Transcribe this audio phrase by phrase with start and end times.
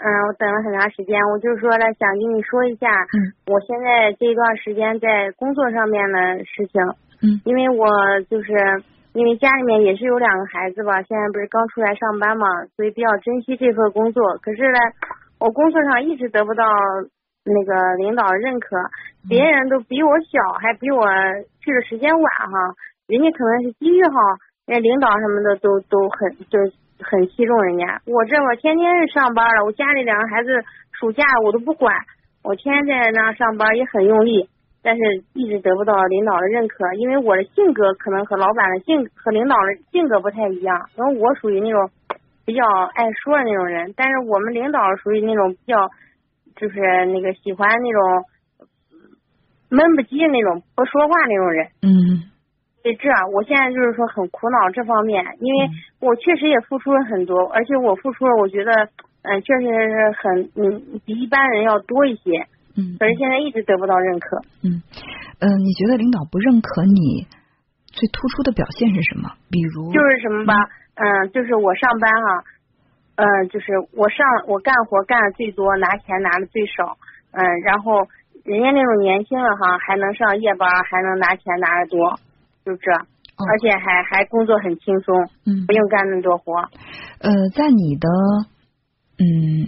[0.00, 6.80] 嗯，我等了很长时间，我就说了想跟你说一下，嗯，我现在这段时间在工作上面的事情，
[7.20, 7.84] 嗯，因为我
[8.30, 8.56] 就是
[9.12, 14.38] 因为家里面也是有两个孩子吧，现在不是刚出来上班嘛，所以比较珍惜这份工作。
[14.40, 14.78] 可是呢，
[15.38, 16.64] 我工作上一直得不到
[17.44, 18.80] 那个领导认可，
[19.28, 21.04] 别人都比我小，还比我
[21.60, 22.56] 去的时间晚哈，
[23.06, 24.16] 人家可能是机遇好，
[24.64, 26.58] 人家领导什么的都都很就。
[27.02, 30.50] 很器重人家，我这我天天上班了，我家里两个孩子
[30.92, 31.94] 暑假我都不管，
[32.42, 34.48] 我天天在那上班也很用力，
[34.82, 35.02] 但是
[35.34, 41.90] 一直得不到领导的认可，因为我的性格可能和老板的性和领导的性格不太一样，然后我属于那种
[42.44, 45.88] 比较爱说的那种人，但是我们领导属于那种比较
[46.56, 48.24] 就是那个喜欢那种
[49.68, 52.29] 闷不叽那种不说话那种人，嗯。
[52.82, 55.68] 对，这我现在就是说很苦恼这方面，因为
[56.00, 58.72] 我确实也付出了很多，而且我付出了，我觉得
[59.22, 62.46] 嗯，确实是很嗯，比一般人要多一些。
[62.76, 62.96] 嗯。
[62.98, 64.38] 可是现在一直得不到认可。
[64.64, 64.80] 嗯
[65.40, 67.26] 嗯，你觉得领导不认可你
[67.86, 69.28] 最突出的表现是什么？
[69.50, 70.54] 比如就是什么吧，
[70.94, 72.44] 嗯，就是我上班哈，
[73.16, 76.96] 嗯，就是我上我干活干的最多，拿钱拿的最少，
[77.32, 78.08] 嗯，然后
[78.44, 82.18] 人家那种年轻的哈，还能上夜班，还能拿钱拿的多。
[82.70, 86.54] 就这，而且还还工作很轻松，嗯，不用干那么多活。
[87.18, 88.06] 呃，在你的
[89.18, 89.66] 嗯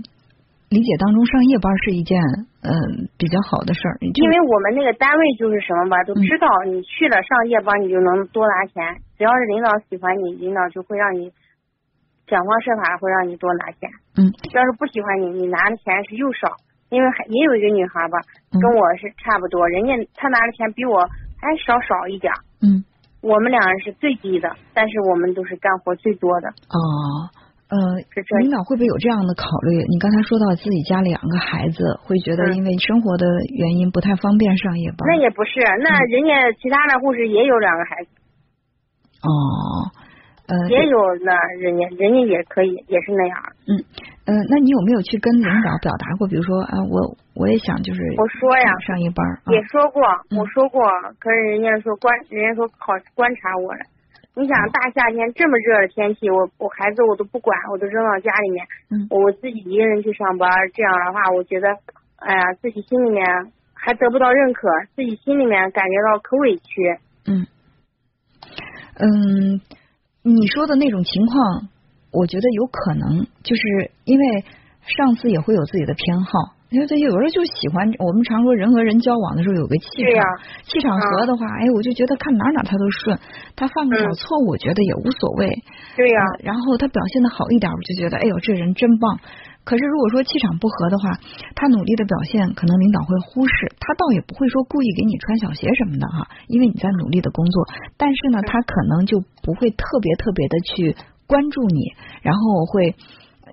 [0.71, 2.17] 理解当中，上夜班是一件
[2.63, 8.81] 嗯比较好的事儿，因为我们那个单位就是什么吧，都知道你去了上夜班，你就能多拿钱。
[9.19, 11.31] 只要是领导喜欢你，领导就会让你
[12.29, 13.91] 想方设法会让你多拿钱。
[14.17, 16.55] 嗯，要是不喜欢你，你拿的钱是又少。
[16.93, 18.21] 因为还也有一个女孩吧，
[18.53, 21.01] 跟我是差不多，人家她拿的钱比我
[21.41, 22.31] 还少少一点。
[22.61, 22.85] 嗯。
[23.23, 26.49] 我们两人是最低的，但是我们都是干活最多的。
[26.49, 27.31] 哦，
[27.71, 27.79] 呃，
[28.41, 29.79] 领导会不会有这样的考虑？
[29.89, 33.25] 你刚才说到自己家里两个孩子，会觉得因为生活的
[33.57, 34.99] 原因不太方便上夜班。
[35.07, 38.11] 那也不是，那人家其他的护士也有两个孩子。
[39.23, 39.31] 哦。
[40.45, 43.39] 呃，也有那人家，人家也可以，也是那样。
[43.69, 43.79] 嗯，
[44.25, 46.29] 呃，那你有没有去跟领导表达过？
[46.29, 50.03] 比如说啊，我我也想就是我说呀，上一班也说过，
[50.39, 50.81] 我说过，
[51.19, 53.81] 可是人家说观，人家说考观察我了。
[54.35, 58.65] 你想大夏天这么热的天气，我我孩子我都不管，我都扔到家里面，
[59.11, 61.69] 我自己一个人去上班，这样的话，我觉得，
[62.17, 63.27] 哎呀，自己心里面
[63.75, 66.99] 还得不到认可，自己心里面感觉到可委屈。
[67.27, 67.47] 嗯
[68.99, 69.61] 嗯。
[70.25, 71.69] 你说的那种情况，
[72.13, 74.45] 我觉得有可能，就是因为
[74.87, 76.31] 上司也会有自己的偏好，
[76.71, 80.25] 因为他有时候就喜欢我们常说人和人交往的时候有个气场，
[80.65, 83.19] 气场合的话，哎，我就觉得看哪哪他都顺，
[83.57, 85.49] 他犯个小错误，我觉得也无所谓。
[85.97, 89.19] 对呀，然后他表现的好一点，我就觉得，哎呦，这人真棒。
[89.65, 91.15] 可是如果说气场不合的话，
[91.55, 97.63] 他努力的表现可能领导会忽视，他倒也不会说故意给你穿小鞋什么的哈，因为你在努力的工作，
[97.97, 100.97] 但是呢，他可能就不会特别特别的去
[101.27, 102.95] 关注你，然后会。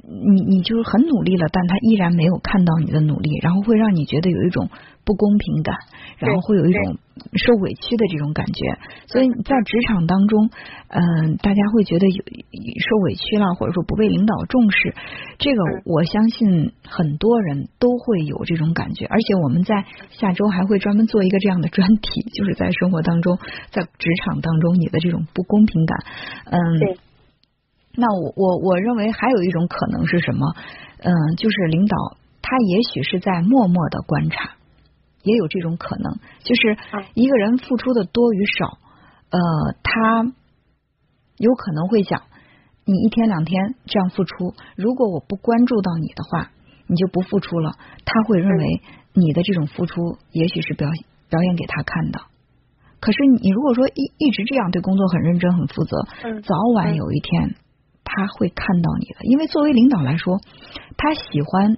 [0.02, 4.70] 你你就是很努力了，但他依然没有看到你的努力，然后会让你觉得有一种
[5.04, 5.76] 不公平感，
[6.18, 6.98] 然后会有一种
[7.34, 8.78] 受委屈的这种感觉。
[9.08, 10.50] 所以在职场当中，
[10.88, 14.96] 嗯，大家会觉得有受委屈了，或者说不被领导重视，
[15.38, 19.06] 这个我相信很多人都会有这种感觉。
[19.06, 23.38] 而且我们在下周还会专门做一个这样的专题，就是在生活当中，
[23.70, 25.98] 在职场当中你的这种不公平感，
[26.46, 26.98] 嗯。
[27.96, 30.56] 那我我我认为还有一种可能是什么？
[31.00, 31.98] 嗯，就是领导
[32.42, 34.52] 他也许是在默默的观察，
[35.24, 36.14] 也有这种可能。
[36.44, 36.78] 就是
[37.14, 38.78] 一个人付出的多与少，
[39.30, 39.40] 呃，
[39.84, 40.34] 他
[41.38, 42.24] 有可能会想，
[42.86, 46.52] 你一天两天这样付出，如果我不关注到你的话，
[46.88, 47.72] 你就不付出了。
[48.06, 48.82] 他会认为
[49.14, 50.90] 你的这种付出，也许是表
[51.30, 52.20] 表演给他看的。
[53.00, 56.06] 可是你如果说一一直这样对工作很认真、很负责，
[56.42, 57.56] 早晚有一天。
[58.12, 60.42] 他会看到你的，因为作为领导来说，
[60.98, 61.78] 他喜欢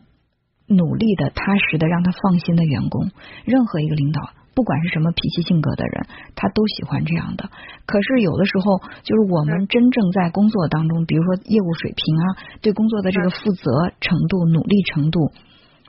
[0.65, 3.11] 努力的、踏实的、让他放心的员工。
[3.43, 7.49] 任何一个领导，不管是什么脾气性格的人，他都喜欢这样的。
[7.85, 12.23] 可是有的时候，就是我们真正在工作当中，比如说业务水平啊，
[12.61, 15.33] 对工作的这个负责程度、努力程度，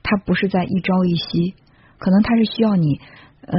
[0.03, 1.55] 他不是在一朝一夕，
[1.99, 2.99] 可能他是需要你
[3.47, 3.55] 呃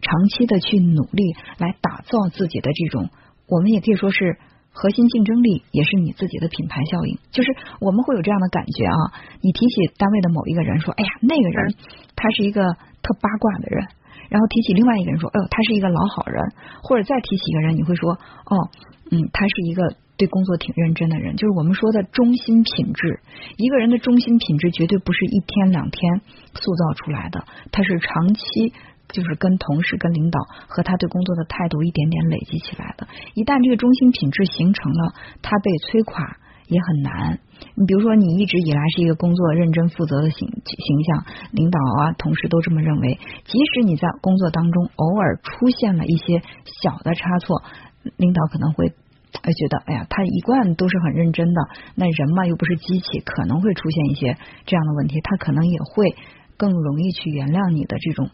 [0.00, 3.10] 长期的去努力来打造自己的这种，
[3.46, 4.38] 我们也可以说是。
[4.74, 8.98] 核心竞争力也是你自己的品牌效应，就是我们会有这样的感觉啊。
[9.40, 11.74] 你提起单位的某一个人，说：“哎呀，那个人
[12.16, 13.86] 他是一个特八卦的人。”
[14.28, 16.42] 然后提起另外一个人，说：“哎呦，他是一个老好人。”
[16.82, 18.18] 或者再提起一个人，你会说
[18.50, 18.68] ：“哦，
[19.12, 23.20] 嗯，他是一个对工作挺认真的人，就是我们说的中心品质。
[23.56, 26.20] 一个人的中心品质绝对不是一天两天
[26.54, 28.72] 塑造出来的，他是长期
[29.14, 33.06] 就是跟同事、跟领导和他对工作的态度一点点累积起来的。
[33.34, 36.18] 一旦这个中心品质形成了，他被摧垮
[36.66, 37.38] 也很难。
[37.78, 43.18] 你比如说，你一直以来是一个工作认真负责的形形象，领导啊、同事都这么认为。
[43.46, 46.42] 即使你在工作当中偶尔出现了一些
[46.82, 47.62] 小的差错，
[48.16, 48.90] 领导可能会
[49.42, 51.60] 哎觉得，哎呀，他一贯都是很认真的。
[51.94, 54.36] 那人嘛，又不是机器，可能会出现一些
[54.66, 56.16] 这样的问题，他可能也会
[56.56, 58.30] 更容易去原谅你的这种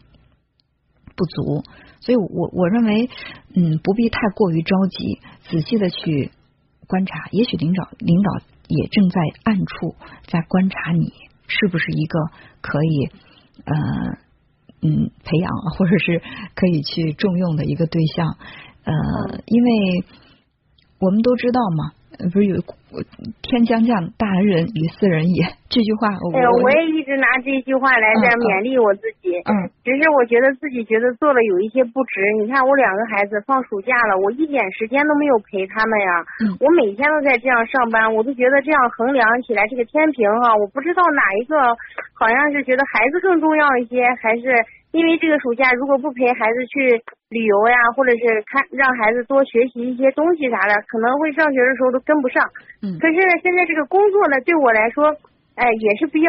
[1.21, 1.63] 不足。
[1.99, 3.09] 所以我我认为，
[3.53, 5.19] 嗯，不必太过于着急，
[5.49, 6.31] 仔细的去
[6.87, 7.13] 观察。
[7.29, 8.45] 也许领导领导。
[8.73, 9.97] 也正在暗处
[10.27, 11.11] 在观察你
[11.45, 12.19] 是不是一个
[12.61, 13.09] 可以
[13.65, 13.75] 呃
[14.81, 16.21] 嗯培养或者是
[16.55, 18.37] 可以去重用的一个对象
[18.85, 18.93] 呃，
[19.45, 20.05] 因为
[20.99, 21.91] 我们都知道嘛。
[22.31, 22.59] 不是有
[23.41, 29.31] 天将降大任于斯人也这句话，哎呀，我也一直拿这句话来在勉励我自己。
[29.47, 29.51] 嗯，
[29.83, 32.19] 只是我觉得自己觉得做了有一些不值。
[32.43, 36.11] 你看我两个孩子放暑假了，我一点时间都没有陪他们呀。
[36.43, 41.55] 嗯，我每天都在这样上班，我都觉得这样衡量起来这个天平哈，我不知道哪一个
[42.13, 44.51] 好像是觉得孩子更重要一些，还是。
[44.91, 52.43] 因为这个暑假如果不陪孩子去旅游呀，或者是看让孩子多学习一些东西啥的，可能会上学的时候都跟不上。
[52.83, 52.99] 嗯。
[52.99, 55.15] 可是呢现在这个工作呢，对我来说，
[55.55, 56.27] 哎，也是比较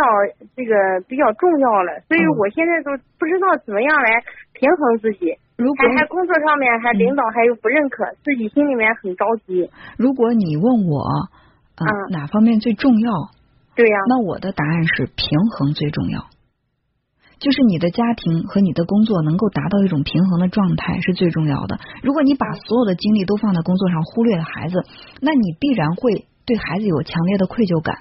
[0.54, 0.72] 这个
[1.10, 1.99] 比较重要了。
[2.06, 4.22] 所以我现在都不知道怎么样来
[4.54, 5.34] 平衡自己。
[5.58, 9.70] 如果还工作上面还领导还有不认可，自己心里面很着急。
[9.98, 11.02] 如果你问我，
[11.82, 13.10] 嗯，哪方面最重要？
[13.75, 13.96] 对呀。
[14.08, 16.31] 那我的答案是平衡最重要。
[17.42, 21.80] 就是你的家庭和你的工作能够达到一种平衡的状态是最重要的。
[22.00, 24.84] 如果你把所有的精力都放在工作上，忽略了孩子，
[25.20, 27.98] 那你必然会对孩子有强烈的愧疚感。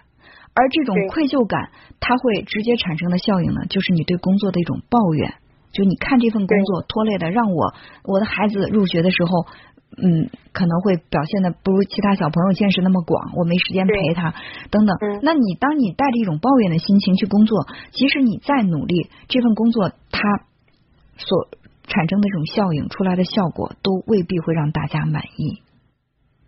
[0.53, 5.33] 而这种愧疚感，它会直接产生的效应呢，就是你对工作的一种抱怨。
[5.73, 7.73] 就你看这份工作拖累的，让我
[8.05, 9.47] 我的孩子入学的时候。
[9.97, 14.33] 嗯，可能会表现的不如其他小朋友见识那么广，我没时间陪他，
[14.69, 14.95] 等等。
[15.21, 20.21] 那你当你带着一种抱怨的心情去工作，即使你再努力，这份工作它
[21.17, 21.49] 所
[21.83, 25.61] 产生的这种效应出来的效果，都未必会让大家满意。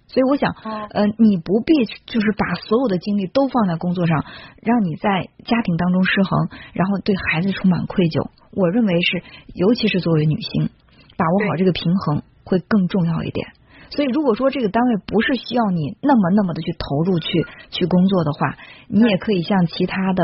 [0.08, 0.54] 所以我想，
[0.92, 1.74] 呃，你不必
[2.06, 4.24] 就是把所有的精力都放在工作上，
[4.62, 8.30] 让你在家庭当中失衡，然后对孩子充满愧疚。
[8.52, 9.24] 我认为是，
[9.54, 10.70] 尤其是作为女性，
[11.18, 12.22] 把握好这个平衡。
[12.44, 13.48] 会更重要一点，
[13.90, 18.58] 所以如果说这个单位不是需要你那么那么的去投入去去工作的话，
[18.88, 20.24] 你也可以像其他的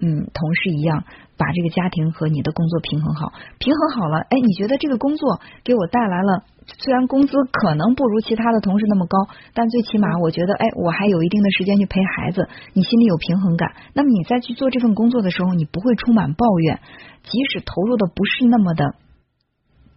[0.00, 1.04] 嗯同事一样，
[1.36, 6.44] 把这个家庭和你的工作平衡好，平衡好了，哎，你觉得这个工作给我带来了，
[6.78, 9.18] 虽然工资可能不如其他的同事那么高，
[9.52, 16.80] 但最起码我觉得，哎，我还有一定的时间去陪孩子，你心里有平衡感，那么你再去做这份工作的时候，你不会充满抱怨，
[17.24, 18.94] 即使投入的不是那么的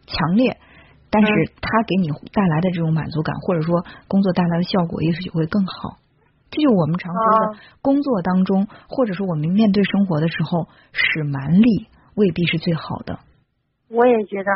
[0.07, 0.57] 强烈。
[1.15, 5.97] 但是他给你带来的这种满足感，或者说工作带来的效果，也许会更好。
[6.51, 13.19] 这就我们常说的，工作当中，或者说我们面对生活的时候，使蛮力未必是最好的。
[13.89, 14.51] 我也觉得。